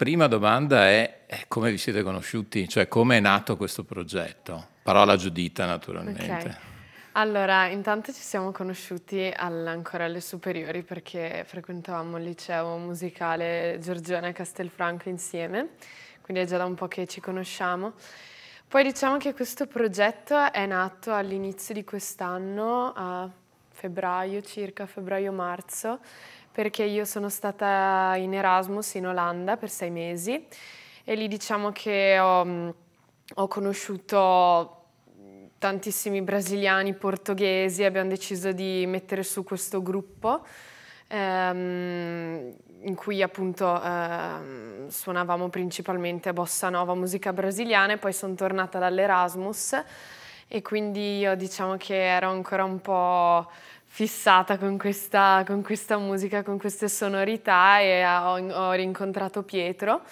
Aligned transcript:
Prima 0.00 0.28
domanda 0.28 0.88
è 0.88 1.26
come 1.46 1.70
vi 1.70 1.76
siete 1.76 2.02
conosciuti, 2.02 2.66
cioè 2.66 2.88
come 2.88 3.18
è 3.18 3.20
nato 3.20 3.58
questo 3.58 3.84
progetto? 3.84 4.68
Parola 4.82 5.14
Giudita 5.14 5.66
naturalmente. 5.66 6.24
Okay. 6.24 6.56
Allora, 7.12 7.66
intanto 7.66 8.10
ci 8.10 8.22
siamo 8.22 8.50
conosciuti 8.50 9.30
ancora 9.36 10.06
alle 10.06 10.22
superiori 10.22 10.82
perché 10.84 11.44
frequentavamo 11.46 12.16
il 12.16 12.24
liceo 12.24 12.78
musicale 12.78 13.76
Giorgione 13.82 14.32
Castelfranco 14.32 15.10
insieme, 15.10 15.72
quindi 16.22 16.44
è 16.44 16.46
già 16.46 16.56
da 16.56 16.64
un 16.64 16.76
po' 16.76 16.88
che 16.88 17.06
ci 17.06 17.20
conosciamo. 17.20 17.92
Poi 18.68 18.82
diciamo 18.82 19.18
che 19.18 19.34
questo 19.34 19.66
progetto 19.66 20.50
è 20.50 20.64
nato 20.64 21.12
all'inizio 21.12 21.74
di 21.74 21.84
quest'anno, 21.84 22.94
a 22.96 23.28
febbraio 23.68 24.40
circa, 24.40 24.86
febbraio-marzo, 24.86 26.00
perché 26.52 26.84
io 26.84 27.04
sono 27.04 27.28
stata 27.28 28.14
in 28.16 28.34
Erasmus 28.34 28.94
in 28.94 29.06
Olanda 29.06 29.56
per 29.56 29.70
sei 29.70 29.90
mesi 29.90 30.46
e 31.04 31.14
lì 31.14 31.28
diciamo 31.28 31.70
che 31.72 32.18
ho, 32.18 32.74
ho 33.34 33.48
conosciuto 33.48 34.76
tantissimi 35.58 36.22
brasiliani, 36.22 36.94
portoghesi, 36.94 37.84
abbiamo 37.84 38.08
deciso 38.08 38.52
di 38.52 38.84
mettere 38.86 39.22
su 39.22 39.44
questo 39.44 39.82
gruppo 39.82 40.44
ehm, 41.10 42.54
in 42.82 42.94
cui 42.94 43.22
appunto 43.22 43.80
ehm, 43.82 44.88
suonavamo 44.88 45.48
principalmente 45.48 46.32
bossa 46.32 46.68
nova, 46.70 46.94
musica 46.94 47.32
brasiliana 47.32 47.94
e 47.94 47.98
poi 47.98 48.12
sono 48.12 48.34
tornata 48.34 48.78
dall'Erasmus 48.78 49.82
e 50.48 50.62
quindi 50.62 51.18
io 51.18 51.34
diciamo 51.36 51.76
che 51.76 51.94
ero 51.94 52.30
ancora 52.30 52.64
un 52.64 52.80
po' 52.80 53.50
fissata 53.92 54.56
con 54.56 54.78
questa, 54.78 55.42
con 55.44 55.62
questa 55.62 55.98
musica, 55.98 56.44
con 56.44 56.58
queste 56.58 56.88
sonorità 56.88 57.80
e 57.80 58.06
ho, 58.06 58.38
ho 58.38 58.72
rincontrato 58.72 59.42
Pietro 59.42 60.02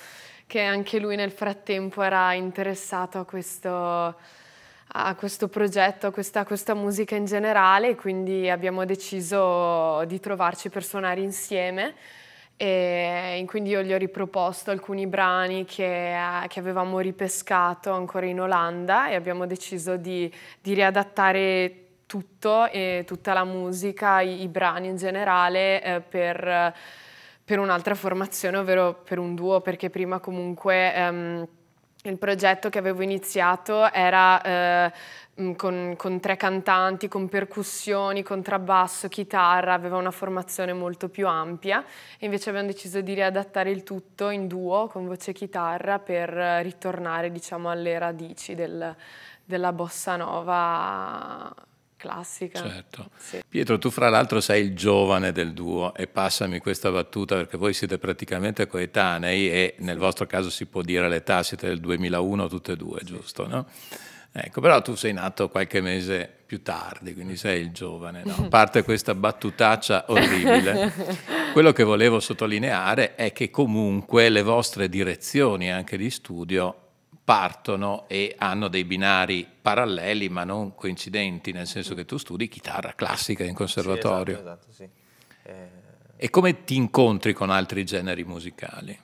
che 0.47 0.63
anche 0.63 0.99
lui 0.99 1.15
nel 1.15 1.31
frattempo 1.31 2.03
era 2.03 2.33
interessato 2.33 3.19
a 3.19 3.25
questo, 3.25 3.71
a 3.71 5.15
questo 5.15 5.49
progetto, 5.49 6.09
a 6.09 6.11
questa, 6.11 6.41
a 6.41 6.45
questa, 6.45 6.75
musica 6.75 7.15
in 7.15 7.27
generale, 7.27 7.95
quindi 7.95 8.51
abbiamo 8.51 8.85
deciso 8.85 10.05
di 10.07 10.19
trovarci 10.19 10.71
per 10.71 10.83
suonare 10.83 11.21
insieme. 11.21 11.95
E 12.57 13.45
quindi 13.47 13.71
io 13.71 13.83
gli 13.83 13.93
ho 13.93 13.99
riproposto 13.99 14.73
alcuni 14.73 15.07
brani 15.07 15.65
che, 15.65 16.17
che 16.49 16.59
avevamo 16.59 16.99
ripescato 16.99 17.93
ancora 17.93 18.27
in 18.27 18.41
Olanda 18.41 19.09
e 19.09 19.15
abbiamo 19.15 19.47
deciso 19.47 19.97
di, 19.97 20.33
di 20.61 20.75
riadattare 20.75 21.88
tutto 22.09 22.69
e 22.71 23.05
tutta 23.07 23.35
la 23.35 23.45
musica, 23.45 24.21
i, 24.21 24.41
i 24.41 24.49
brani 24.49 24.89
in 24.89 24.97
generale 24.97 25.83
eh, 25.83 26.01
per, 26.01 26.75
per, 27.45 27.59
un'altra 27.59 27.95
formazione, 27.95 28.57
ovvero 28.57 28.95
per 29.05 29.19
un 29.19 29.35
duo, 29.35 29.61
perché 29.61 29.91
prima 29.91 30.19
comunque 30.19 30.95
ehm, 30.95 31.49
il 32.05 32.17
progetto 32.17 32.71
che 32.71 32.79
avevo 32.79 33.03
iniziato 33.03 33.93
era 33.93 34.41
eh, 34.41 34.93
con, 35.55 35.95
con, 35.99 36.21
tre 36.21 36.37
cantanti, 36.37 37.09
con 37.09 37.29
percussioni, 37.29 38.23
contrabbasso, 38.23 39.09
chitarra, 39.09 39.75
aveva 39.75 39.99
una 39.99 40.11
formazione 40.11 40.73
molto 40.73 41.11
più 41.11 41.29
ampia. 41.29 41.85
E 42.19 42.25
invece 42.25 42.49
abbiamo 42.49 42.69
deciso 42.69 43.03
di 43.03 43.13
riadattare 43.13 43.71
il 43.71 43.83
tutto 43.83 44.31
in 44.31 44.47
duo 44.47 44.87
con 44.87 45.07
voce 45.07 45.33
e 45.33 45.35
chitarra 45.35 45.99
per 45.99 46.31
ritornare 46.63 47.31
diciamo 47.31 47.69
alle 47.69 47.99
radici 47.99 48.55
del, 48.55 48.97
della 49.45 49.73
bossa 49.75 50.17
nova 50.17 51.55
classica. 51.99 52.63
Certo. 52.63 53.11
Sì. 53.19 53.43
Pietro, 53.47 53.77
tu 53.77 53.91
fra 53.91 54.09
l'altro 54.09 54.41
sei 54.41 54.65
il 54.65 54.75
giovane 54.75 55.33
del 55.33 55.53
duo 55.53 55.95
e 55.95 56.07
passami 56.07 56.61
questa 56.61 56.91
battuta 56.91 57.35
perché 57.35 57.59
voi 57.59 57.75
siete 57.75 57.99
praticamente 57.99 58.67
coetanei 58.67 59.51
e 59.51 59.75
nel 59.81 59.99
vostro 59.99 60.25
caso 60.25 60.49
si 60.49 60.65
può 60.65 60.81
dire 60.81 61.07
l'età, 61.09 61.43
siete 61.43 61.67
del 61.67 61.81
2001 61.81 62.49
tutte 62.49 62.73
e 62.73 62.77
due, 62.77 63.01
sì. 63.01 63.05
giusto? 63.07 63.47
No? 63.47 63.67
Ecco, 64.31 64.61
però 64.61 64.81
tu 64.81 64.95
sei 64.95 65.13
nato 65.13 65.49
qualche 65.49 65.81
mese 65.81 66.31
più 66.47 66.63
tardi, 66.63 67.13
quindi 67.13 67.37
sei 67.37 67.61
il 67.61 67.73
giovane, 67.73 68.23
no? 68.25 68.35
A 68.47 68.49
parte 68.49 68.85
questa 68.85 69.15
battutaccia 69.15 70.05
orribile, 70.09 70.93
quello 71.53 71.73
che 71.73 71.83
volevo 71.83 72.21
sottolineare 72.21 73.17
è 73.17 73.33
che 73.33 73.51
comunque 73.51 74.29
le 74.29 74.43
vostre 74.43 74.89
direzioni 74.89 75.73
anche 75.73 75.97
di 75.97 76.11
studio 76.11 76.88
partono 77.29 78.09
e 78.09 78.35
hanno 78.39 78.69
dei 78.69 78.87
binari 78.87 79.47
paralleli 79.61 80.31
ma 80.31 80.45
non 80.45 80.75
coincidenti, 80.75 81.53
nel 81.53 81.67
senso 81.67 81.95
che 81.95 82.07
tu 82.07 82.17
studi 82.17 82.49
chitarra 82.49 82.95
classica 82.95 83.45
in 83.45 83.53
conservatorio. 83.53 84.37
Sì, 84.37 84.41
esatto, 84.41 84.67
esatto, 84.71 84.73
sì. 84.73 84.89
eh... 85.43 85.69
E 86.17 86.31
come 86.31 86.65
ti 86.65 86.77
incontri 86.77 87.35
con 87.35 87.51
altri 87.51 87.85
generi 87.85 88.25
musicali? 88.25 88.99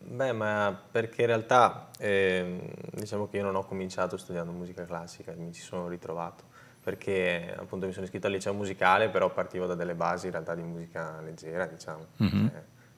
Beh, 0.00 0.32
ma 0.32 0.78
perché 0.90 1.22
in 1.22 1.28
realtà 1.28 1.88
eh, 1.96 2.74
diciamo 2.90 3.26
che 3.26 3.38
io 3.38 3.44
non 3.44 3.54
ho 3.54 3.64
cominciato 3.64 4.18
studiando 4.18 4.52
musica 4.52 4.84
classica, 4.84 5.32
mi 5.34 5.50
ci 5.54 5.62
sono 5.62 5.88
ritrovato, 5.88 6.44
perché 6.84 7.54
appunto 7.56 7.86
mi 7.86 7.92
sono 7.92 8.04
iscritto 8.04 8.26
al 8.26 8.34
liceo 8.34 8.52
musicale, 8.52 9.08
però 9.08 9.32
partivo 9.32 9.64
da 9.64 9.74
delle 9.74 9.94
basi 9.94 10.26
in 10.26 10.32
realtà 10.32 10.54
di 10.54 10.62
musica 10.62 11.22
leggera, 11.22 11.64
diciamo. 11.64 12.06
Mm-hmm. 12.22 12.46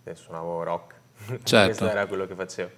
Eh, 0.02 0.14
suonavo 0.16 0.64
rock, 0.64 0.94
certo. 1.44 1.66
questo 1.66 1.88
era 1.88 2.06
quello 2.06 2.26
che 2.26 2.34
facevo. 2.34 2.70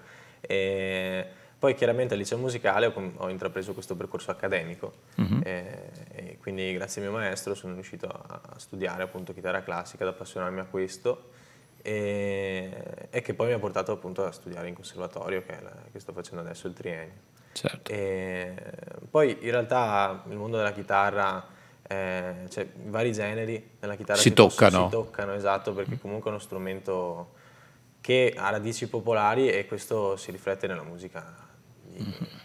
E, 0.42 1.26
poi 1.58 1.74
chiaramente 1.74 2.14
al 2.14 2.20
liceo 2.20 2.38
musicale 2.38 2.86
ho, 2.86 3.12
ho 3.16 3.28
intrapreso 3.28 3.72
questo 3.72 3.96
percorso 3.96 4.30
accademico 4.30 4.92
uh-huh. 5.16 5.40
e, 5.42 5.90
e, 6.12 6.38
quindi 6.40 6.72
grazie 6.74 7.02
al 7.02 7.08
mio 7.08 7.18
maestro 7.18 7.54
sono 7.54 7.74
riuscito 7.74 8.06
a, 8.06 8.40
a, 8.50 8.58
studiare 8.58 9.02
appunto 9.02 9.32
chitarra 9.32 9.62
classica, 9.62 10.04
ad 10.04 10.10
appassionarmi 10.10 10.60
a 10.60 10.64
questo 10.64 11.30
e, 11.82 13.08
e, 13.10 13.22
che 13.22 13.34
poi 13.34 13.48
mi 13.48 13.52
ha 13.52 13.58
portato 13.58 13.92
appunto 13.92 14.24
a 14.24 14.32
studiare 14.32 14.68
in 14.68 14.74
conservatorio 14.74 15.42
che, 15.42 15.58
la, 15.62 15.72
che 15.90 16.00
sto 16.00 16.12
facendo 16.12 16.40
adesso 16.40 16.66
il 16.66 16.74
triennio. 16.74 17.32
Certo. 17.54 17.92
poi 19.10 19.38
in 19.42 19.50
realtà 19.50 20.24
il 20.28 20.36
mondo 20.36 20.56
della 20.56 20.72
chitarra 20.72 21.46
eh, 21.86 22.46
cioè 22.48 22.64
i 22.64 22.88
vari 22.88 23.12
generi 23.12 23.70
nella 23.80 23.94
chitarra 23.94 24.18
si 24.18 24.32
toccano. 24.32 24.84
si 24.84 24.90
toccano, 24.90 25.34
esatto, 25.34 25.72
perché 25.72 25.98
comunque 25.98 26.30
è 26.30 26.32
uno 26.32 26.42
strumento 26.42 27.34
che 28.04 28.34
ha 28.36 28.50
radici 28.50 28.86
popolari 28.86 29.48
e 29.48 29.64
questo 29.64 30.16
si 30.16 30.30
riflette 30.30 30.66
nella 30.66 30.82
musica 30.82 31.24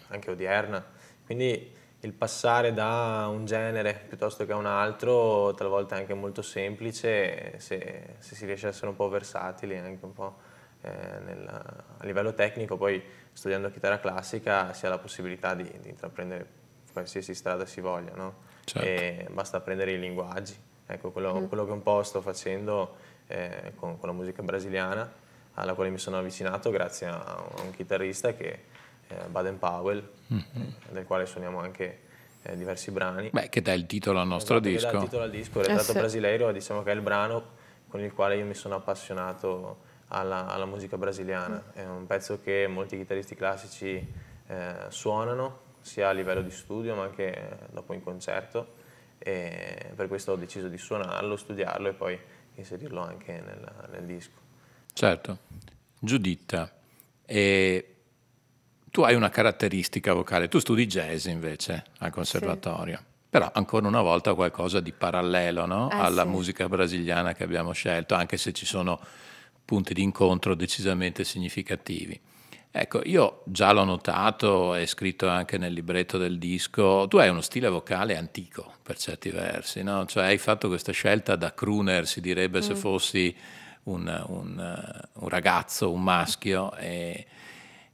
anche 0.07 0.31
odierna. 0.31 0.81
Quindi 1.25 1.75
il 1.99 2.13
passare 2.13 2.71
da 2.71 3.27
un 3.29 3.43
genere 3.43 4.05
piuttosto 4.07 4.45
che 4.45 4.53
a 4.53 4.55
un 4.55 4.65
altro 4.65 5.53
talvolta 5.55 5.97
è 5.97 5.99
anche 5.99 6.13
molto 6.13 6.41
semplice 6.41 7.59
se, 7.59 8.15
se 8.19 8.35
si 8.35 8.45
riesce 8.45 8.67
a 8.67 8.69
essere 8.69 8.87
un 8.87 8.95
po' 8.95 9.09
versatili 9.09 9.77
anche 9.77 10.05
un 10.05 10.13
po' 10.13 10.37
eh, 10.79 10.91
nel, 11.25 11.45
a 11.45 12.05
livello 12.05 12.33
tecnico 12.33 12.77
poi 12.77 13.03
studiando 13.33 13.69
chitarra 13.69 13.99
classica 13.99 14.71
si 14.71 14.85
ha 14.85 14.89
la 14.89 14.97
possibilità 14.97 15.55
di, 15.55 15.69
di 15.81 15.89
intraprendere 15.89 16.47
qualsiasi 16.93 17.35
strada 17.35 17.65
si 17.65 17.81
voglia 17.81 18.13
no? 18.15 18.35
certo. 18.63 19.33
basta 19.33 19.57
apprendere 19.57 19.91
i 19.91 19.99
linguaggi 19.99 20.55
ecco 20.85 21.11
quello, 21.11 21.41
mm. 21.41 21.45
quello, 21.47 21.65
che 21.65 21.71
un 21.73 21.83
po' 21.83 22.01
sto 22.03 22.21
facendo 22.21 22.95
eh, 23.27 23.73
con, 23.75 23.99
con, 23.99 24.07
la 24.07 24.15
musica 24.15 24.41
brasiliana 24.41 25.27
alla 25.59 25.73
quale 25.73 25.89
mi 25.89 25.97
sono 25.97 26.17
avvicinato 26.17 26.69
grazie 26.69 27.07
a, 27.07 27.43
un 27.63 27.71
chitarrista 27.71 28.33
che 28.33 28.63
eh, 29.07 29.15
Baden 29.29 29.59
Powell, 29.59 30.07
mm-hmm. 30.33 30.43
eh, 30.61 30.91
del 30.91 31.05
quale 31.05 31.25
suoniamo 31.25 31.59
anche 31.59 31.99
eh, 32.43 32.55
diversi 32.55 32.91
brani. 32.91 33.29
Beh, 33.31 33.49
che 33.49 33.61
dà 33.61 33.73
il 33.73 33.85
titolo 33.85 34.19
al 34.19 34.27
nostro 34.27 34.57
esatto, 34.57 34.69
disco. 34.69 34.87
Che 34.87 34.91
dà 34.91 34.97
il 34.97 35.03
titolo 35.03 35.23
al 35.23 35.31
disco, 35.31 35.59
Retrato 35.59 35.81
eh 35.81 35.83
sì. 35.83 35.93
Brasileiro, 35.93 36.51
diciamo 36.51 36.83
che 36.83 36.91
è 36.91 36.95
il 36.95 37.01
brano 37.01 37.57
con 37.87 38.01
il 38.01 38.13
quale 38.13 38.37
io 38.37 38.45
mi 38.45 38.53
sono 38.53 38.75
appassionato 38.75 39.87
alla, 40.09 40.47
alla 40.47 40.65
musica 40.65 40.97
brasiliana. 40.97 41.55
Mm. 41.55 41.79
È 41.79 41.85
un 41.85 42.05
pezzo 42.05 42.39
che 42.41 42.67
molti 42.67 42.97
chitarristi 42.97 43.35
classici 43.35 44.13
eh, 44.47 44.75
suonano, 44.89 45.67
sia 45.81 46.09
a 46.09 46.11
livello 46.11 46.41
di 46.41 46.51
studio 46.51 46.95
ma 46.95 47.03
anche 47.03 47.57
dopo 47.71 47.93
in 47.93 48.03
concerto 48.03 48.77
e 49.17 49.91
per 49.95 50.07
questo 50.07 50.31
ho 50.31 50.35
deciso 50.35 50.67
di 50.67 50.77
suonarlo, 50.77 51.35
studiarlo 51.35 51.89
e 51.89 51.93
poi 51.93 52.19
inserirlo 52.55 53.01
anche 53.01 53.41
nel, 53.41 53.71
nel 53.91 54.05
disco. 54.05 54.47
Certo. 54.93 55.37
Giuditta, 55.99 56.71
e 57.25 57.95
tu 58.89 59.01
hai 59.01 59.15
una 59.15 59.29
caratteristica 59.29 60.13
vocale, 60.13 60.47
tu 60.47 60.59
studi 60.59 60.87
jazz 60.87 61.25
invece 61.25 61.83
al 61.99 62.11
conservatorio. 62.11 62.97
Sì. 62.97 63.03
Però 63.29 63.51
ancora 63.53 63.87
una 63.87 64.01
volta 64.01 64.33
qualcosa 64.33 64.79
di 64.79 64.91
parallelo 64.91 65.65
no? 65.67 65.91
eh, 65.91 65.95
alla 65.95 66.23
sì. 66.23 66.29
musica 66.29 66.67
brasiliana 66.67 67.33
che 67.33 67.43
abbiamo 67.43 67.73
scelto, 67.73 68.15
anche 68.15 68.37
se 68.37 68.53
ci 68.53 68.65
sono 68.65 68.99
punti 69.63 69.93
di 69.93 70.01
incontro 70.01 70.55
decisamente 70.55 71.23
significativi. 71.23 72.19
Ecco, 72.71 73.01
io 73.03 73.41
già 73.45 73.71
l'ho 73.71 73.83
notato, 73.83 74.73
è 74.73 74.85
scritto 74.85 75.27
anche 75.27 75.57
nel 75.57 75.73
libretto 75.73 76.17
del 76.17 76.39
disco, 76.39 77.07
tu 77.07 77.17
hai 77.17 77.29
uno 77.29 77.41
stile 77.41 77.67
vocale 77.67 78.15
antico 78.15 78.73
per 78.81 78.97
certi 78.97 79.29
versi, 79.29 79.83
no? 79.83 80.05
Cioè 80.05 80.25
hai 80.25 80.37
fatto 80.37 80.67
questa 80.67 80.91
scelta 80.91 81.35
da 81.35 81.53
crooner, 81.53 82.07
si 82.07 82.21
direbbe 82.21 82.59
mm. 82.59 82.61
se 82.61 82.75
fossi 82.75 83.35
un, 83.91 84.25
un, 84.27 85.01
un, 85.13 85.29
ragazzo, 85.29 85.91
un 85.91 86.03
maschio, 86.03 86.75
e 86.75 87.25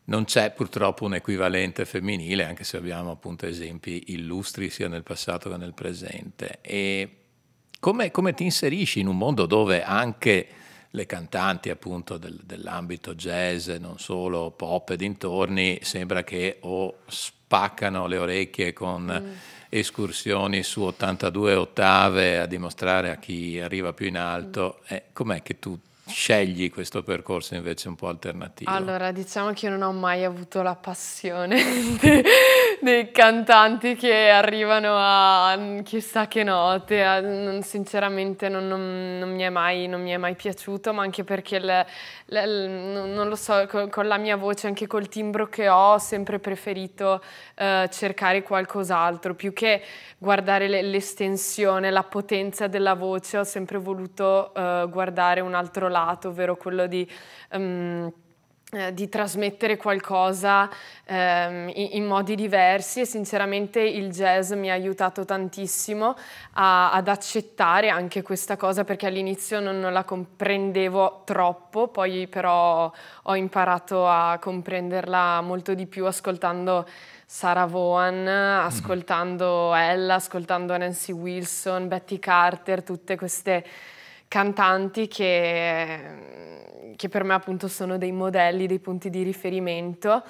non 0.05 0.25
c'è 0.25 0.51
purtroppo 0.51 1.05
un 1.05 1.15
equivalente 1.15 1.85
femminile, 1.85 2.45
anche 2.45 2.63
se 2.63 2.77
abbiamo 2.77 3.11
appunto 3.11 3.45
esempi 3.45 4.05
illustri 4.07 4.69
sia 4.69 4.87
nel 4.87 5.03
passato 5.03 5.49
che 5.49 5.57
nel 5.57 5.73
presente. 5.73 6.59
E 6.61 7.17
come, 7.79 8.11
come 8.11 8.33
ti 8.33 8.43
inserisci 8.43 8.99
in 8.99 9.07
un 9.07 9.17
mondo 9.17 9.45
dove 9.45 9.83
anche 9.83 10.47
le 10.95 11.05
cantanti 11.05 11.69
appunto 11.69 12.17
del, 12.17 12.39
dell'ambito 12.43 13.13
jazz, 13.13 13.69
non 13.69 13.99
solo 13.99 14.51
pop 14.51 14.89
e 14.91 14.95
dintorni, 14.95 15.79
sembra 15.81 16.23
che 16.23 16.57
o 16.61 16.99
spaccano 17.05 18.07
le 18.07 18.17
orecchie 18.17 18.73
con 18.73 19.03
mm. 19.03 19.33
escursioni 19.69 20.63
su 20.63 20.81
82 20.81 21.53
ottave 21.53 22.39
a 22.39 22.45
dimostrare 22.45 23.11
a 23.11 23.17
chi 23.17 23.59
arriva 23.59 23.93
più 23.93 24.07
in 24.07 24.17
alto. 24.17 24.79
Mm. 24.81 24.95
Eh, 24.95 25.03
com'è 25.13 25.43
che 25.43 25.59
tu 25.59 25.77
scegli 26.07 26.71
questo 26.71 27.03
percorso 27.03 27.55
invece 27.55 27.87
un 27.87 27.95
po' 27.95 28.07
alternativo? 28.07 28.71
Allora, 28.71 29.11
diciamo 29.11 29.51
che 29.53 29.65
io 29.65 29.71
non 29.71 29.81
ho 29.81 29.91
mai 29.91 30.23
avuto 30.23 30.61
la 30.61 30.75
passione 30.75 31.61
dei 32.81 33.11
cantanti 33.11 33.95
che 33.95 34.29
arrivano 34.29 34.93
a 34.97 35.57
chissà 35.83 36.27
che 36.27 36.43
note, 36.43 37.03
a, 37.03 37.61
sinceramente 37.61 38.49
non, 38.49 38.67
non, 38.67 39.17
non, 39.19 39.33
mi 39.33 39.49
mai, 39.49 39.87
non, 39.87 40.01
mi 40.01 40.11
è 40.11 40.17
mai, 40.17 40.35
piaciuto, 40.35 40.93
ma 40.93 41.01
anche 41.03 41.23
perché 41.23 41.59
le, 41.59 41.85
le, 42.25 42.67
non 42.67 43.27
lo 43.27 43.35
so, 43.35 43.65
con, 43.67 43.89
con, 43.89 44.07
la 44.07 44.17
mia 44.17 44.35
voce, 44.35 44.67
anche 44.67 44.87
col 44.87 45.07
timbro 45.07 45.47
che 45.47 45.69
ho, 45.69 45.93
ho 45.93 45.97
sempre 45.97 46.39
preferito 46.39 47.21
eh, 47.55 47.87
cercare 47.91 48.43
qualcos'altro, 48.43 49.35
più 49.35 49.53
che 49.53 49.81
guardare 50.17 50.67
le, 50.67 50.81
l'estensione, 50.81 51.91
la 51.91 52.03
potenza 52.03 52.67
della 52.67 52.93
voce, 52.93 53.37
ho 53.37 53.43
sempre 53.43 53.77
voluto 53.77 54.53
eh, 54.53 54.87
guardare 54.89 55.41
un 55.41 55.53
altro 55.53 55.87
lato, 55.87 56.29
ovvero 56.29 56.55
quello 56.55 56.87
di... 56.87 57.09
Um, 57.51 58.13
di 58.93 59.07
trasmettere 59.07 59.77
qualcosa 59.77 60.69
ehm, 61.05 61.71
in, 61.73 61.89
in, 61.91 62.05
modi 62.05 62.35
diversi 62.35 63.01
e 63.01 63.05
sinceramente 63.05 63.79
il 63.79 64.11
jazz 64.11 64.51
mi 64.51 64.69
ha 64.69 64.73
aiutato 64.73 65.23
tantissimo 65.23 66.15
a, 66.53 66.91
ad 66.91 67.07
accettare 67.07 67.89
anche 67.89 68.21
questa 68.21 68.57
cosa 68.57 68.83
perché 68.83 69.07
all'inizio 69.07 69.59
non, 69.59 69.79
non, 69.79 69.93
la 69.93 70.03
comprendevo 70.03 71.21
troppo, 71.23 71.87
poi 71.87 72.27
però 72.27 72.91
ho 73.23 73.35
imparato 73.35 74.07
a 74.07 74.37
comprenderla 74.41 75.41
molto 75.41 75.73
di 75.73 75.85
più 75.85 76.05
ascoltando 76.05 76.85
Sarah 77.25 77.65
Vaughan, 77.65 78.23
mm-hmm. 78.23 78.65
ascoltando 78.65 79.73
Ella, 79.73 80.15
ascoltando 80.15 80.77
Nancy 80.77 81.11
Wilson, 81.11 81.87
Betty 81.87 82.19
Carter, 82.19 82.83
tutte 82.83 83.15
queste 83.15 83.65
cantanti 84.27 85.07
che, 85.07 86.73
che 86.95 87.09
per 87.09 87.23
me 87.23 87.33
appunto 87.33 87.67
sono 87.67 87.97
dei 87.97 88.11
modelli, 88.11 88.67
dei 88.67 88.79
punti 88.79 89.09
di 89.09 89.23
riferimento. 89.23 90.23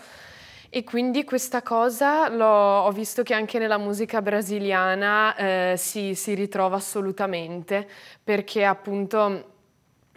E 0.70 0.84
quindi 0.84 1.24
questa 1.24 1.62
cosa 1.62 2.30
ho 2.30 2.92
visto 2.92 3.24
che 3.24 3.34
anche 3.34 3.60
nella 3.60 3.78
musica 3.78 4.22
brasiliana 4.22 5.36
eh, 5.36 5.74
si, 5.78 6.16
si, 6.16 6.34
ritrova 6.34 6.76
assolutamente, 6.76 7.88
perché 8.22 8.66
appunto 8.66 9.55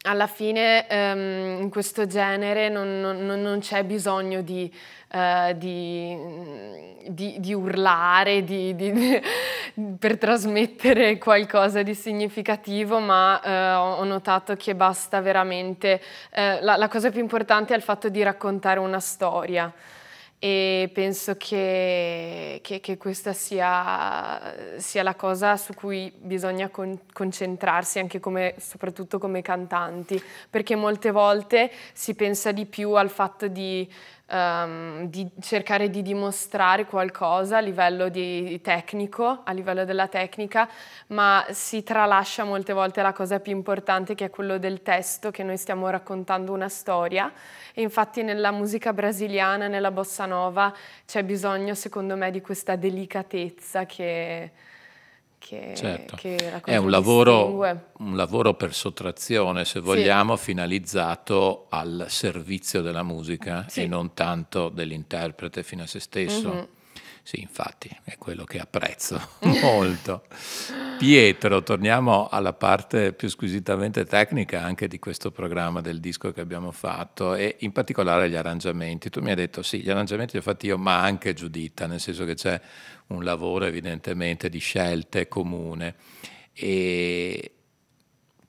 alla 0.03 0.27
fine 0.27 0.87
um, 0.89 1.63
in 1.63 1.71
questo 1.71 2.07
genere 2.07 2.69
non, 2.69 3.01
non, 3.01 3.25
non 3.25 3.59
c'è 3.59 3.85
bisogno 3.85 4.43
di, 4.43 4.73
uh, 5.13 5.53
di, 5.55 6.17
di, 7.09 7.37
di 7.41 7.53
urlare 7.53 8.45
per 9.99 10.19
trasmettere 10.19 11.19
qualcosa 11.19 11.83
di 11.83 11.95
significativo, 11.95 13.01
ma 13.01 13.41
uh, 13.43 14.01
ho 14.01 14.05
notato 14.05 14.55
che 14.57 14.75
basta 14.75 15.21
veramente, 15.21 16.01
uh, 16.31 16.65
la, 16.65 16.77
la 16.77 16.89
cosa 16.89 17.11
più 17.11 17.21
importante 17.21 17.75
è 17.75 17.77
il 17.77 17.83
fatto 17.83 18.09
di 18.09 18.23
raccontare 18.23 18.79
una 18.79 19.01
storia 19.01 19.73
e 20.41 20.89
penso 20.95 21.37
che, 21.37 22.61
che, 22.63 22.79
che 22.79 22.97
questa 22.97 23.33
sia, 23.33 24.55
sia, 24.77 25.03
la 25.03 25.17
cosa 25.17 25.57
su 25.57 25.75
cui 25.75 26.13
bisogna 26.17 26.69
con, 26.69 27.01
concentrarsi 27.13 27.99
anche 27.99 28.21
come, 28.21 28.55
soprattutto 28.59 29.19
come 29.19 29.43
cantanti, 29.43 30.23
perché 30.49 30.77
molte 30.77 31.11
volte 31.11 31.73
si 31.93 32.15
pensa 32.15 32.53
di 32.53 32.67
più 32.67 32.93
al 32.93 33.11
fatto 33.11 33.49
di 33.49 33.91
um, 34.31 35.09
di 35.09 35.29
cercare 35.41 35.91
di 35.91 36.03
dimostrare 36.03 36.87
qualcosa 36.87 37.59
a 37.59 37.61
livello 37.61 38.11
tecnico, 38.11 39.41
a 39.45 39.53
livello 39.53 39.85
della 39.85 40.09
tecnica, 40.09 40.69
ma 41.09 41.45
si 41.51 41.83
tralascia 41.83 42.45
molte 42.45 42.73
volte 42.73 43.03
la 43.03 43.13
cosa 43.13 43.41
più 43.41 43.53
importante 43.53 44.15
che 44.15 44.27
è 44.27 44.31
quello 44.31 44.59
del 44.59 44.83
testo, 44.83 45.31
che 45.31 45.43
noi 45.43 45.57
stiamo 45.57 45.89
raccontando 45.89 46.53
una 46.53 46.69
storia. 46.69 47.33
E 47.73 47.83
infatti 47.83 48.23
nella 48.23 48.51
musica 48.51 48.93
brasiliana, 48.93 49.69
nella 49.69 49.91
bossa 49.91 50.27
nova, 50.27 50.73
c'è 51.07 51.23
bisogno 51.23 51.75
secondo 51.75 52.17
me 52.17 52.31
di 52.31 52.41
questa 52.41 52.77
delicatezza 52.77 53.87
che 53.87 54.51
che, 55.39 55.73
certo. 55.77 56.17
che 56.17 56.61
è 56.65 56.77
un 56.77 56.91
lavoro, 56.91 57.65
un 57.99 58.17
lavoro, 58.17 58.55
per 58.55 58.75
sottrazione, 58.75 59.65
se 59.65 59.81
vogliamo, 59.81 60.37
sì. 60.37 60.45
finalizzato 60.45 61.67
al 61.71 62.07
servizio 62.09 62.83
della 62.83 63.03
musica 63.03 63.65
sì. 63.69 63.83
e 63.83 63.87
non 63.87 64.15
tanto 64.15 64.69
dell'interprete 64.69 65.63
fino 65.63 65.85
a 65.85 65.87
se 65.87 66.01
stesso. 66.01 66.53
Mm-hmm. 66.53 66.65
Sì, 67.23 67.41
infatti, 67.41 67.91
è 68.05 68.17
quello 68.17 68.45
che 68.45 68.59
apprezzo 68.59 69.21
molto. 69.63 70.25
Pietro, 70.99 71.63
torniamo 71.63 72.27
alla 72.29 72.53
parte 72.53 73.13
più 73.13 73.29
squisitamente 73.29 74.05
tecnica 74.05 74.65
anche 74.65 74.89
di 74.89 74.99
questo 74.99 75.31
programma 75.31 75.81
del 75.81 76.01
disco 76.01 76.33
che 76.33 76.41
abbiamo 76.41 76.73
fatto 76.73 77.37
e 77.37 77.55
in 77.61 77.71
particolare 77.71 78.29
gli 78.29 78.35
arrangiamenti. 78.35 79.09
Tu 79.09 79.21
mi 79.21 79.31
hai 79.31 79.37
detto 79.37 79.63
sì, 79.63 79.81
gli 79.81 79.91
arrangiamenti 79.91 80.33
li 80.33 80.39
ho 80.41 80.43
fatti 80.43 80.67
io, 80.67 80.77
ma 80.77 81.01
anche 81.01 81.35
Giuditta, 81.35 81.87
nel 81.87 82.01
senso 82.01 82.25
che 82.25 82.35
c'è 82.35 82.61
un 83.09 83.23
lavoro 83.23 83.65
evidentemente 83.67 84.49
di 84.49 84.59
scelte 84.59 85.29
comune. 85.29 85.95
E 86.53 87.53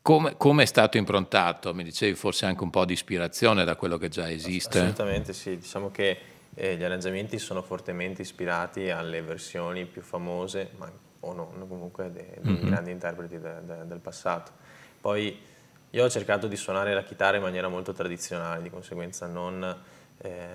come, 0.02 0.36
come, 0.36 0.64
è 0.64 0.66
stato 0.66 0.98
improntato? 0.98 1.72
Mi 1.76 1.84
dicevi 1.84 2.16
forse 2.16 2.48
anche 2.48 2.64
un 2.64 2.72
po' 2.72 2.84
di 2.84 2.94
ispirazione 2.94 3.64
da 3.64 3.76
quello 3.76 3.98
che 3.98 4.10
già 4.10 4.28
esiste? 4.28 4.80
Assolutamente 4.80 5.34
sì, 5.34 5.56
diciamo 5.56 5.92
che 5.92 6.18
eh, 6.56 6.76
gli 6.76 6.84
arrangiamenti 6.84 7.38
sono 7.38 7.62
fortemente 7.62 8.24
ispirati 8.24 8.90
alle 8.90 9.22
versioni 9.22 9.86
più 9.86 10.02
famose, 10.02 10.72
ma, 10.78 10.92
o 11.22 11.34
non 11.34 11.68
comunque 11.68 12.12
dei, 12.12 12.26
dei 12.40 12.54
mm-hmm. 12.54 12.66
grandi 12.68 12.92
interpreti 12.92 13.40
de, 13.40 13.66
de, 13.66 13.86
del 13.86 14.00
passato. 14.00 14.52
Poi 15.00 15.40
io 15.92 16.04
ho 16.04 16.10
cercato 16.10 16.48
di 16.48 16.56
suonare 16.56 16.94
la 16.94 17.04
chitarra 17.04 17.38
in 17.38 17.42
maniera 17.42 17.68
molto 17.68 17.94
tradizionale, 17.94 18.62
di 18.62 18.70
conseguenza 18.70 19.26
non, 19.26 19.76
eh, 20.18 20.48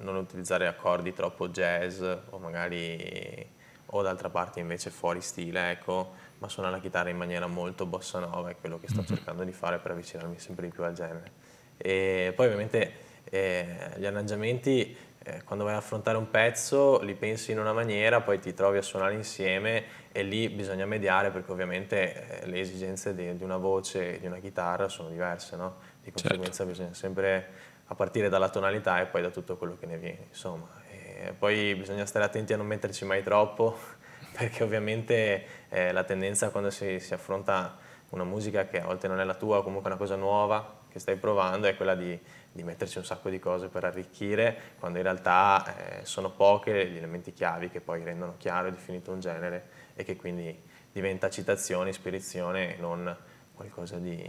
non 0.00 0.16
utilizzare 0.16 0.66
accordi 0.66 1.12
troppo 1.12 1.48
jazz 1.48 2.00
o 2.00 2.38
magari 2.38 3.62
o 3.86 4.02
d'altra 4.02 4.28
parte 4.28 4.58
invece 4.58 4.90
fuori 4.90 5.20
stile, 5.20 5.70
ecco, 5.70 6.14
ma 6.38 6.48
suonare 6.48 6.74
la 6.74 6.80
chitarra 6.80 7.10
in 7.10 7.16
maniera 7.16 7.46
molto 7.46 7.86
bossa 7.86 8.18
nova 8.18 8.50
è 8.50 8.56
quello 8.56 8.80
che 8.80 8.88
sto 8.88 8.98
mm-hmm. 8.98 9.06
cercando 9.06 9.44
di 9.44 9.52
fare 9.52 9.78
per 9.78 9.92
avvicinarmi 9.92 10.38
sempre 10.38 10.66
di 10.66 10.72
più 10.72 10.82
al 10.82 10.94
genere. 10.94 11.30
E 11.76 12.32
poi 12.34 12.46
ovviamente 12.46 12.92
eh, 13.24 13.92
gli 13.96 14.04
arrangiamenti 14.04 14.96
eh, 15.26 15.42
quando 15.42 15.64
vai 15.64 15.72
ad 15.72 15.80
affrontare 15.80 16.18
un 16.18 16.28
pezzo 16.28 17.00
li 17.00 17.14
pensi 17.14 17.50
in 17.52 17.58
una 17.58 17.72
maniera, 17.72 18.20
poi 18.20 18.38
ti 18.38 18.52
trovi 18.52 18.76
a 18.76 18.82
suonare 18.82 19.14
insieme 19.14 20.02
e 20.12 20.22
lì 20.22 20.50
bisogna 20.50 20.84
mediare 20.84 21.30
perché 21.30 21.50
ovviamente 21.50 22.42
eh, 22.42 22.46
le 22.46 22.60
esigenze 22.60 23.14
di, 23.14 23.34
di, 23.34 23.42
una 23.42 23.56
voce 23.56 24.16
e 24.16 24.20
di 24.20 24.26
una 24.26 24.38
chitarra 24.38 24.88
sono 24.88 25.08
diverse, 25.08 25.56
no? 25.56 25.76
Di 26.02 26.10
certo. 26.10 26.20
conseguenza 26.20 26.56
certo. 26.58 26.72
bisogna 26.72 26.94
sempre 26.94 27.48
a 27.86 27.94
partire 27.94 28.28
dalla 28.28 28.50
tonalità 28.50 29.00
e 29.00 29.06
poi 29.06 29.22
da 29.22 29.30
tutto 29.30 29.56
quello 29.56 29.76
che 29.78 29.86
ne 29.86 29.96
viene, 29.96 30.26
insomma. 30.28 30.68
E 30.90 31.32
poi 31.32 31.74
bisogna 31.74 32.04
stare 32.04 32.26
attenti 32.26 32.52
a 32.52 32.58
non 32.58 32.66
metterci 32.66 33.06
mai 33.06 33.22
troppo 33.22 33.78
perché 34.36 34.62
ovviamente 34.62 35.44
eh, 35.70 35.90
la 35.92 36.04
tendenza 36.04 36.50
quando 36.50 36.68
si, 36.68 37.00
si 37.00 37.14
affronta 37.14 37.78
una 38.10 38.24
musica 38.24 38.66
che 38.66 38.78
a 38.78 38.84
volte 38.84 39.08
non 39.08 39.18
è 39.20 39.24
la 39.24 39.34
tua, 39.34 39.62
comunque 39.62 39.88
una 39.88 39.98
cosa 39.98 40.16
nuova, 40.16 40.82
che 40.94 41.00
stai 41.00 41.16
provando 41.16 41.66
è 41.66 41.74
quella 41.74 41.96
di, 41.96 42.16
di, 42.52 42.62
metterci 42.62 42.98
un 42.98 43.04
sacco 43.04 43.28
di 43.28 43.40
cose 43.40 43.66
per 43.66 43.82
arricchire, 43.82 44.74
quando 44.78 44.98
in 44.98 45.02
realtà 45.02 45.98
eh, 45.98 46.04
sono 46.04 46.30
poche 46.30 46.88
gli 46.88 46.96
elementi 46.96 47.32
chiavi 47.32 47.68
che 47.68 47.80
poi 47.80 48.04
rendono 48.04 48.36
chiaro 48.38 48.68
e 48.68 48.70
definito 48.70 49.10
un 49.10 49.18
genere 49.18 49.68
e 49.96 50.04
che 50.04 50.14
quindi 50.14 50.56
diventa 50.92 51.28
citazione, 51.30 51.90
ispirazione 51.90 52.76
e 52.76 52.80
non 52.80 53.16
qualcosa 53.54 53.98
di, 53.98 54.22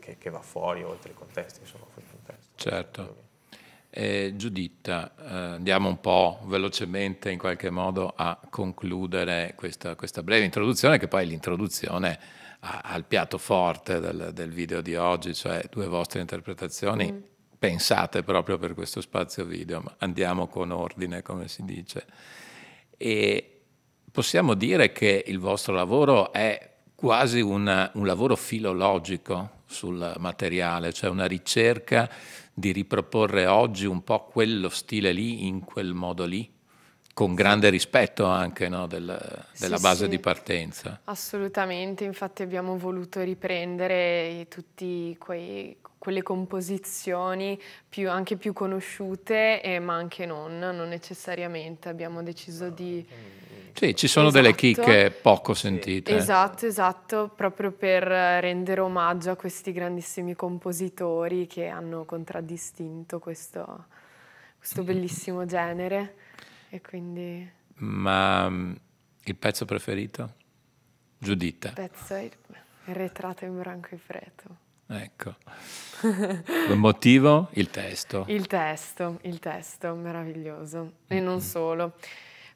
che, 0.00 0.18
che, 0.18 0.30
va 0.30 0.40
fuori 0.40 0.82
oltre 0.82 1.12
i 1.12 1.14
contesti. 1.14 1.60
Insomma, 1.60 1.84
fuori 1.92 2.08
contesto. 2.10 2.50
Certo. 2.56 3.26
Eh, 3.88 4.32
Giuditta, 4.34 5.14
eh, 5.16 5.54
andiamo 5.54 5.88
un 5.88 6.00
po' 6.00 6.40
velocemente 6.46 7.30
in 7.30 7.38
qualche 7.38 7.70
modo 7.70 8.12
a 8.16 8.36
concludere 8.50 9.52
questa, 9.54 9.94
questa 9.94 10.24
breve 10.24 10.44
introduzione, 10.44 10.98
che 10.98 11.06
poi 11.06 11.22
è 11.22 11.26
l'introduzione 11.26 12.18
a, 12.60 12.80
al 12.84 13.04
piatto 13.04 13.38
forte 13.38 14.00
del, 14.00 14.30
del, 14.32 14.50
video 14.50 14.80
di 14.80 14.96
oggi, 14.96 15.34
cioè 15.34 15.64
due 15.70 15.86
vostre 15.86 16.20
interpretazioni 16.20 17.12
mm. 17.12 17.18
pensate 17.58 18.22
proprio 18.22 18.58
per 18.58 18.74
questo 18.74 19.00
spazio 19.00 19.44
video, 19.44 19.80
ma 19.80 19.94
andiamo 19.98 20.46
con 20.46 20.70
ordine, 20.70 21.22
come 21.22 21.48
si 21.48 21.64
dice. 21.64 22.06
E 22.96 23.60
possiamo 24.10 24.54
dire 24.54 24.92
che 24.92 25.24
il 25.26 25.38
vostro 25.38 25.74
lavoro 25.74 26.32
è 26.32 26.76
quasi 26.94 27.40
una, 27.40 27.90
un 27.94 28.06
lavoro 28.06 28.34
filologico 28.34 29.62
sul 29.66 30.14
materiale, 30.18 30.92
cioè 30.92 31.10
una 31.10 31.26
ricerca 31.26 32.10
di 32.52 32.72
riproporre 32.72 33.46
oggi 33.46 33.86
un 33.86 34.02
po' 34.02 34.24
quello 34.24 34.68
stile 34.68 35.12
lì 35.12 35.46
in 35.46 35.60
quel 35.60 35.94
modo 35.94 36.24
lì, 36.24 36.50
con 37.18 37.34
grande 37.34 37.68
rispetto 37.68 38.26
anche 38.26 38.68
no, 38.68 38.86
del, 38.86 39.06
della 39.58 39.76
sì, 39.76 39.82
base 39.82 40.04
sì. 40.04 40.08
di 40.08 40.20
partenza. 40.20 41.00
Assolutamente, 41.02 42.04
infatti 42.04 42.42
abbiamo 42.42 42.78
voluto 42.78 43.22
riprendere 43.22 44.46
tutte 44.48 45.16
quelle 45.18 46.22
composizioni 46.22 47.60
più, 47.88 48.08
anche 48.08 48.36
più 48.36 48.52
conosciute, 48.52 49.60
eh, 49.60 49.80
ma 49.80 49.94
anche 49.94 50.26
non, 50.26 50.60
non 50.60 50.88
necessariamente. 50.88 51.88
Abbiamo 51.88 52.22
deciso 52.22 52.70
di 52.70 53.04
sì, 53.72 53.96
ci 53.96 54.06
sono 54.06 54.28
esatto. 54.28 54.42
delle 54.42 54.54
chicche 54.54 55.10
poco 55.10 55.54
sentite. 55.54 56.14
Esatto, 56.14 56.66
esatto, 56.66 57.32
proprio 57.34 57.72
per 57.72 58.04
rendere 58.04 58.80
omaggio 58.80 59.32
a 59.32 59.34
questi 59.34 59.72
grandissimi 59.72 60.36
compositori 60.36 61.48
che 61.48 61.66
hanno 61.66 62.04
contraddistinto 62.04 63.18
questo, 63.18 63.86
questo 64.56 64.84
bellissimo 64.84 65.46
genere. 65.46 66.26
E 66.70 66.80
quindi... 66.80 67.50
Ma 67.76 68.48
mm, 68.48 68.74
il 69.24 69.36
pezzo 69.36 69.64
preferito? 69.64 70.34
Giuditta. 71.18 71.68
Il 71.68 71.74
pezzo 71.74 72.14
è 72.14 72.30
il 72.86 72.94
ritratto 72.94 73.44
in 73.44 73.58
branco 73.58 73.94
e 73.94 73.98
freddo. 73.98 74.66
Ecco. 74.86 75.36
il 76.70 76.76
motivo? 76.76 77.48
Il 77.52 77.70
testo. 77.70 78.24
Il 78.28 78.46
testo, 78.46 79.18
il 79.22 79.38
testo, 79.38 79.94
meraviglioso. 79.94 80.92
E 81.06 81.20
non 81.20 81.40
solo 81.40 81.94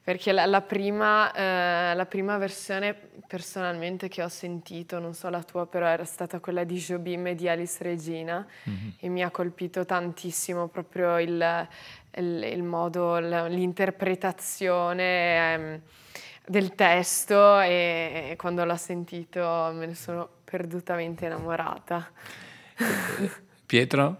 perché 0.03 0.33
la, 0.33 0.47
la, 0.47 0.61
prima, 0.61 1.33
eh, 1.33 1.95
la, 1.95 2.07
prima, 2.07 2.37
versione 2.37 2.95
personalmente 3.27 4.09
che 4.09 4.23
ho 4.23 4.29
sentito, 4.29 4.99
non 4.99 5.15
so 5.15 5.29
la 5.29 5.45
tua, 5.45 5.67
però 5.67 5.87
era 5.87 6.05
stata 6.05 6.41
quella 6.41 6.65
di 6.65 6.77
Jobim 6.77 7.29
e 7.29 7.37
di 7.37 7.49
Alice 7.49 7.83
Regina 7.85 8.45
mm-hmm. 8.69 8.89
e 8.99 9.09
mi 9.09 9.23
ha 9.23 9.31
colpito 9.31 9.85
tantissimo 9.85 10.67
proprio 10.67 11.21
il, 11.21 11.69
il, 12.17 12.43
il 12.43 12.63
modo, 12.65 13.19
l'interpretazione 13.19 15.55
ehm, 15.55 15.81
del 16.47 16.75
testo 16.75 17.61
e, 17.61 18.31
e 18.31 18.37
quando 18.37 18.65
l'ho 18.65 18.77
sentito 18.77 19.71
me 19.73 19.87
ne 19.87 19.95
sono 19.95 20.29
perdutamente 20.43 21.27
innamorata. 21.27 22.11
Pietro? 23.67 24.17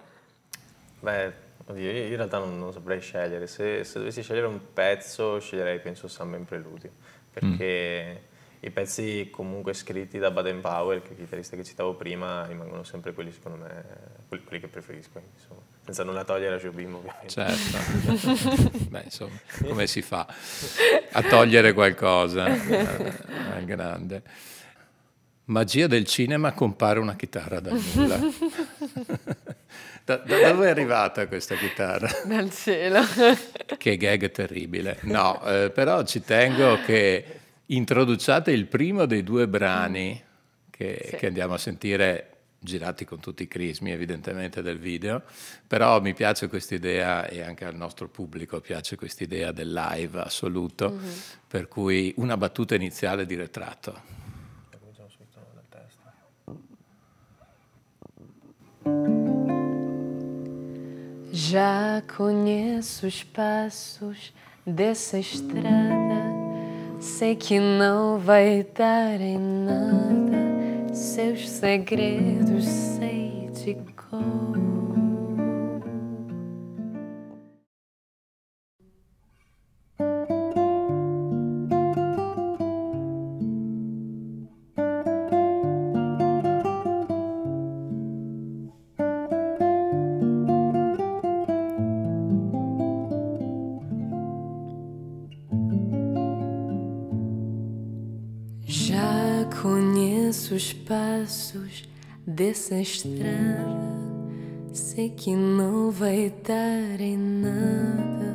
Beh, 1.01 1.42
Oddio, 1.73 1.91
io 1.91 2.05
in 2.05 2.17
realtà 2.17 2.39
non, 2.39 2.59
non 2.59 2.71
saprei 2.71 3.01
scegliere. 3.01 3.47
Se, 3.47 3.83
se, 3.83 3.99
dovessi 3.99 4.23
scegliere 4.23 4.47
un 4.47 4.61
pezzo, 4.75 5.41
sceglierei 5.41 5.81
penso 5.81 6.07
Samba 6.07 6.37
in 6.37 6.45
Preludio, 6.45 6.91
perché 7.33 8.21
mm. 8.21 8.67
i 8.67 8.71
pezzi 8.71 9.29
comunque 9.31 9.73
scritti 9.73 10.19
da 10.19 10.31
Baden 10.31 10.61
Powell, 10.61 11.01
che 11.01 11.09
è 11.09 11.11
il 11.13 11.17
chitarrista 11.17 11.57
che 11.57 11.65
citavo 11.65 11.95
prima, 11.95 12.45
rimangono 12.47 12.83
sempre 12.83 13.15
quelli, 13.15 13.33
secondo 13.33 13.65
me, 13.65 13.85
quelli, 14.29 14.45
quelli 14.45 14.61
che 14.61 14.69
preferisco, 14.69 15.19
insomma. 15.35 15.63
senza 15.83 16.05
nulla 16.05 16.25
togliere 16.25 16.57
a 16.57 16.59
Jobim 16.59 16.95
ovviamente. 16.95 17.29
Certo, 17.29 18.79
beh 18.91 19.03
insomma, 19.05 19.41
come 19.63 19.87
si 19.87 20.03
fa 20.03 20.27
a 21.11 21.23
togliere 21.23 21.73
qualcosa 21.73 22.45
al 22.45 23.65
grande? 23.65 24.23
Magia 25.47 25.87
del 25.87 26.05
cinema 26.05 26.53
compare 26.53 27.01
una 27.01 27.17
chitarra 27.17 27.61
dal 27.61 27.81
nulla. 27.95 28.21
Da, 30.05 30.17
da, 30.17 30.51
dove 30.51 30.67
è 30.67 30.71
arrivata 30.71 31.27
questa 31.29 31.55
chitarra? 31.55 32.09
Dal 32.25 32.51
cielo. 32.51 33.01
che 33.79 33.97
gag 33.97 34.31
terribile. 34.31 34.99
No, 35.03 35.45
eh, 35.45 35.71
però 35.71 36.03
ci 36.05 36.23
tengo 36.23 36.81
che 36.83 37.41
introduciate 37.67 38.51
il 38.51 38.67
primo 38.67 39.07
dei 39.07 39.23
due 39.23 39.47
brani 39.47 40.21
che, 40.71 41.07
sì. 41.11 41.17
che 41.17 41.27
andiamo 41.27 41.55
a 41.55 41.59
sentire 41.59 42.29
girati 42.59 43.05
con 43.05 43.19
tutti 43.19 43.43
i 43.43 43.49
crismi 43.49 43.91
evidentemente 43.91 44.63
del 44.63 44.79
video, 44.79 45.23
però 45.67 46.01
mi 46.01 46.15
piace 46.15 46.49
questa 46.49 46.75
idea 46.75 47.27
e 47.27 47.43
anche 47.43 47.65
al 47.65 47.75
nostro 47.75 48.09
pubblico 48.09 48.61
piace 48.61 48.97
questa 48.97 49.25
idea 49.25 49.53
del 49.53 49.73
live 49.73 50.21
assoluto, 50.21 50.91
mm-hmm. 50.91 51.13
per 51.49 51.69
cui 51.69 52.13
una 52.17 52.37
battuta 52.37 52.75
iniziale 52.75 53.27
di 53.27 53.35
ritratto. 53.35 54.21
Já 61.35 62.03
conheço 62.15 63.07
os 63.07 63.23
passos 63.23 64.35
dessa 64.67 65.19
estrada, 65.19 66.21
sei 67.01 67.35
que 67.35 67.59
não 67.59 68.19
vai 68.19 68.67
dar 68.77 69.19
em 69.19 69.39
nada, 69.39 70.93
seus 70.93 71.49
segredos 71.49 72.67
sei 72.67 73.49
de 73.51 73.75
cor. 73.97 74.52
Dessa 102.27 102.77
estrada. 102.77 103.93
Sei 104.73 105.11
que 105.11 105.37
não 105.37 105.91
vai 105.91 106.33
dar 106.43 106.99
em 106.99 107.19
nada, 107.19 108.35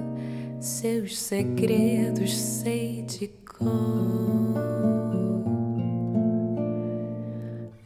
seus 0.60 1.18
segredos 1.18 2.38
sei 2.38 3.02
de 3.02 3.28
cor. 3.28 4.54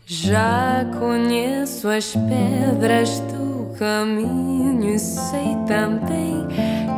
Já 0.05 0.86
conheço 1.00 1.88
as 1.88 2.13
pedras 2.13 3.22
do 3.22 3.74
caminho 3.79 4.93
e 4.93 5.00
sei 5.00 5.55
também 5.65 6.46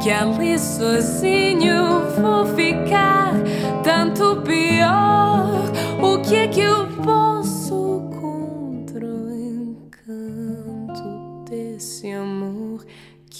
que 0.04 0.12
ali 0.12 0.60
sozinho 0.60 2.02
vou 2.22 2.46
ficar 2.56 3.34
tanto 3.84 4.42
pior. 4.42 5.64
O 6.02 6.22
que 6.22 6.36
é 6.36 6.48
que 6.48 6.60
eu 6.60 6.84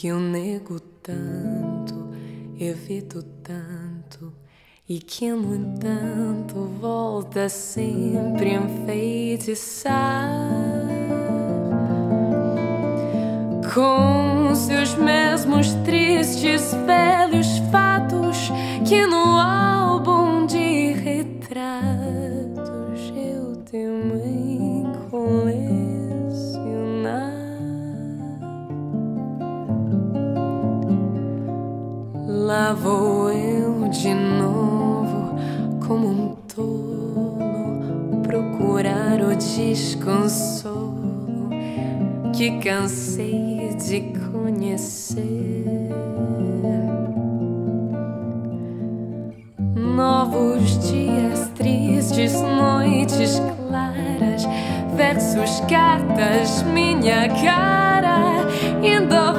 que 0.04 0.10
eu 0.10 0.20
nego 0.20 0.82
tanto, 1.02 2.10
evito 2.60 3.24
tanto 3.42 4.34
e 4.90 5.00
que, 5.00 5.32
no 5.32 5.56
entanto, 5.56 6.70
volta 6.82 7.48
sempre 7.48 8.50
a 8.50 8.62
enfeitiçar 8.64 10.30
com 13.74 14.33
seus 14.56 14.96
mesmos 14.96 15.74
tristes 15.86 16.74
velhos 16.86 17.60
fatos 17.72 18.52
que 18.88 19.06
no 19.06 19.38
álbum 19.40 20.46
de 20.46 20.94
retratos 20.94 22.54
eu 23.16 23.56
temo 23.70 24.16
encolher. 24.16 25.74
Lá 32.46 32.74
vou 32.74 33.32
eu 33.32 33.88
de 33.90 34.14
novo, 34.14 35.36
como 35.88 36.08
um 36.08 36.36
tolo, 36.54 38.22
procurar 38.22 39.22
o 39.22 39.36
desconsolo 39.36 40.94
que 42.32 42.60
cansei 42.60 43.76
de 43.76 44.13
conhecer. 44.54 45.90
Novos 49.76 50.90
dias 50.90 51.50
tristes, 51.56 52.34
noites 52.34 53.42
claras, 53.68 54.48
versos, 54.96 55.60
cartas, 55.62 56.64
minha 56.64 57.28
cara. 57.42 58.48
Ainda 58.82 59.33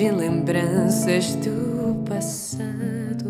de 0.00 0.10
lembranças 0.10 1.34
do 1.34 2.02
passado 2.08 3.28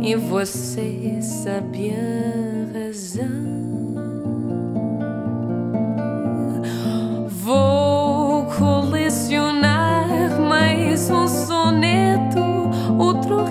e 0.00 0.14
você 0.14 1.18
sabe 1.20 1.90
a 1.90 2.78
razão. 2.78 3.96
Vou 7.28 8.44
colecionar 8.56 10.40
mais 10.48 11.10
um 11.10 11.26
soneto, 11.26 12.40
outro 12.96 13.42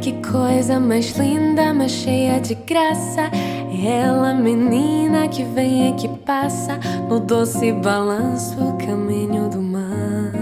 que 0.00 0.12
coisa 0.22 0.80
mais 0.80 1.10
linda, 1.18 1.74
mais 1.74 1.90
cheia 1.90 2.40
de 2.40 2.54
graça. 2.54 3.30
É 3.70 4.00
ela, 4.00 4.32
menina 4.32 5.28
que 5.28 5.44
vem 5.44 5.90
e 5.90 5.92
que 5.92 6.08
passa 6.08 6.78
no 7.08 7.20
doce 7.20 7.70
balanço, 7.72 8.58
o 8.58 8.78
caminho 8.78 9.48
do 9.50 9.60
mar. 9.60 10.32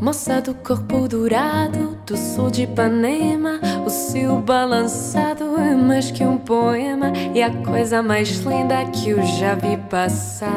Moça 0.00 0.40
do 0.40 0.54
corpo 0.54 1.06
dourado, 1.08 1.98
do 2.06 2.16
sul 2.16 2.50
de 2.50 2.62
Ipanema, 2.62 3.60
o 3.84 3.90
seu 3.90 4.38
balançado 4.40 5.56
é 5.58 5.74
mais 5.74 6.10
que 6.10 6.24
um 6.24 6.38
poema, 6.38 7.12
e 7.34 7.42
a 7.42 7.50
coisa 7.50 8.02
mais 8.02 8.28
linda 8.38 8.84
que 8.86 9.10
eu 9.10 9.22
já 9.22 9.54
vi 9.54 9.76
passar. 9.90 10.50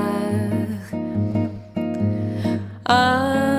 Ah, 2.86 3.59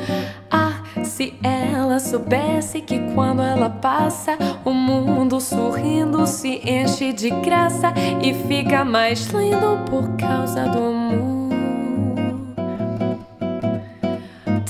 Se 1.21 1.35
ela 1.43 1.99
soubesse 1.99 2.81
que 2.81 2.97
quando 3.13 3.43
ela 3.43 3.69
passa, 3.69 4.35
o 4.65 4.73
mundo 4.73 5.39
sorrindo 5.39 6.25
se 6.25 6.67
enche 6.67 7.13
de 7.13 7.29
graça 7.29 7.93
e 8.23 8.33
fica 8.33 8.83
mais 8.83 9.27
lindo 9.27 9.85
por 9.87 10.17
causa 10.17 10.67
do 10.67 10.79
amor. 10.79 11.51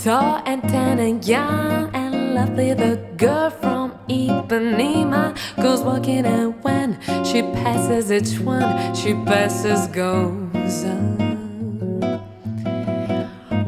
Tall 0.04 0.42
and 0.46 0.60
tan 0.68 1.00
and 1.00 1.26
young 1.26 1.90
and 1.94 2.34
lovely, 2.36 2.76
the 2.76 3.00
girl 3.18 3.50
from 3.50 3.94
Ipanema 4.10 5.34
goes 5.56 5.80
walking, 5.80 6.26
and 6.26 6.54
when 6.64 7.00
she 7.24 7.44
passes 7.64 8.12
each 8.12 8.38
one, 8.42 8.94
she 8.94 9.14
passes 9.24 9.88
goes 9.88 10.84
on. 10.84 11.21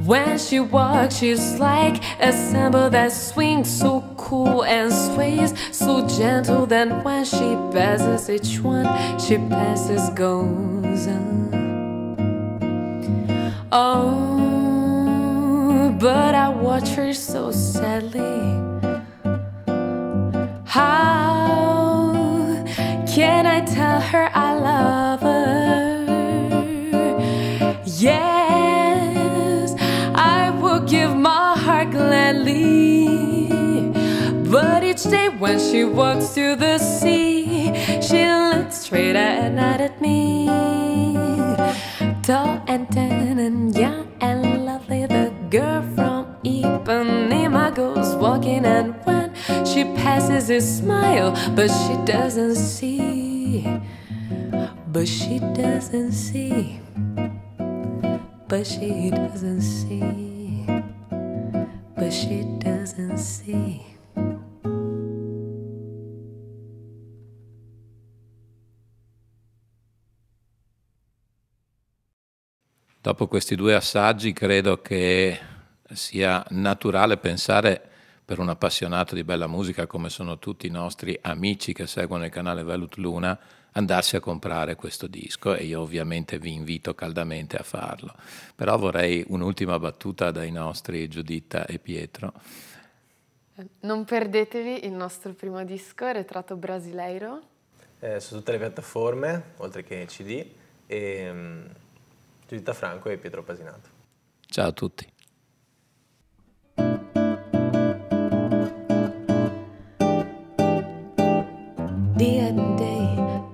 When 0.05 0.37
she 0.37 0.59
walks, 0.59 1.17
she's 1.19 1.59
like 1.59 2.03
a 2.19 2.33
cymbal 2.33 2.89
that 2.89 3.13
swings 3.13 3.69
so 3.69 4.01
cool 4.17 4.65
and 4.65 4.91
sways 4.91 5.53
so 5.71 6.05
gentle. 6.05 6.65
Then 6.65 7.01
when 7.03 7.23
she 7.23 7.55
passes 7.71 8.29
each 8.29 8.59
one, 8.59 8.85
she 9.17 9.37
passes 9.37 10.09
goes 10.09 11.07
on. 11.07 11.53
Oh, 13.71 15.15
but 16.01 16.35
I 16.35 16.49
watch 16.49 16.89
her 16.89 17.13
so 17.13 17.51
sadly. 17.51 18.59
How 20.65 21.45
can 23.07 23.45
I 23.45 23.61
tell 23.61 24.01
her 24.01 24.29
I 24.33 24.53
love 24.59 25.21
her? 25.21 26.03
Yes, 27.85 28.32
when 35.43 35.59
she 35.59 35.83
walks 35.83 36.29
to 36.35 36.55
the 36.55 36.77
sea, 36.77 37.65
she 37.99 38.23
looks 38.25 38.77
straight 38.77 39.17
at, 39.17 39.51
not 39.51 39.81
at 39.81 39.99
me. 39.99 40.45
Tall 42.23 42.63
and 42.65 42.89
tan 42.89 43.39
and 43.39 43.77
young 43.77 44.07
and 44.21 44.65
lovely, 44.65 45.05
the 45.05 45.33
girl 45.49 45.81
from 45.95 46.37
Ipanema 46.45 47.75
goes 47.75 48.15
walking, 48.15 48.63
and 48.65 48.95
when 49.03 49.35
she 49.65 49.83
passes, 49.99 50.49
a 50.49 50.61
smile, 50.61 51.31
but 51.57 51.67
she 51.67 51.93
doesn't 52.05 52.55
see. 52.55 53.67
But 54.87 55.09
she 55.09 55.39
doesn't 55.39 56.13
see. 56.13 56.79
But 58.47 58.65
she 58.65 59.09
doesn't 59.09 59.61
see. 59.61 60.65
But 61.97 62.13
she 62.13 62.43
doesn't 62.59 63.17
see. 63.17 63.92
Dopo 73.03 73.27
questi 73.27 73.55
due 73.55 73.75
assaggi 73.75 74.31
credo 74.31 74.81
che 74.81 75.37
sia 75.91 76.41
naturale 76.51 77.17
pensare 77.17 77.81
per 78.23 78.39
un 78.39 78.47
appassionato 78.47 79.13
di 79.13 79.25
bella 79.25 79.47
musica 79.47 79.85
come 79.87 80.07
sono 80.07 80.39
tutti 80.39 80.67
i 80.67 80.69
nostri 80.69 81.19
amici 81.21 81.73
che 81.73 81.85
seguono 81.85 82.23
il 82.23 82.31
canale 82.31 82.63
Velut 82.63 82.95
Luna 82.95 83.37
andarsi 83.73 84.15
a 84.15 84.21
comprare 84.21 84.75
questo 84.75 85.07
disco 85.07 85.53
e 85.53 85.65
io 85.65 85.81
ovviamente 85.81 86.39
vi 86.39 86.53
invito 86.53 86.95
caldamente 86.95 87.57
a 87.57 87.63
farlo. 87.63 88.15
Però 88.55 88.77
vorrei 88.77 89.21
un'ultima 89.27 89.77
battuta 89.79 90.31
dai 90.31 90.51
nostri 90.51 91.09
Giuditta 91.09 91.65
e 91.65 91.79
Pietro. 91.79 92.31
Non 93.81 94.05
perdetevi 94.05 94.85
il 94.85 94.93
nostro 94.93 95.33
primo 95.33 95.61
disco, 95.65 96.09
Retrato 96.09 96.55
Brasileiro. 96.55 97.41
Eh, 97.99 98.21
su 98.21 98.37
tutte 98.37 98.53
le 98.53 98.59
piattaforme, 98.59 99.43
oltre 99.57 99.83
che 99.83 100.05
CD, 100.07 100.45
e 100.87 101.29
um, 101.29 101.69
Giuditta 102.53 102.73
Franco 102.73 103.09
e 103.09 103.17
Pietro 103.17 103.41
Pasinato. 103.41 103.89
Ciao 104.45 104.67
a 104.67 104.71
tutti. 104.73 105.11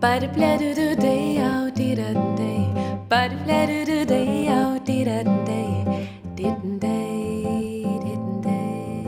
Blah 0.02 0.58
do 0.58 0.74
do 0.74 0.96
day 0.96 1.38
out 1.40 1.76
da 1.76 2.14
day. 2.36 2.68
Blah 3.08 3.66
do 3.66 3.86
do 3.86 4.06
day 4.06 4.48
out 4.50 4.84
dee 4.84 5.06
da 5.06 5.24
day. 5.46 6.10
Didn't 6.36 6.80
day, 6.80 7.84
didn't 8.04 8.42
day. 8.42 9.04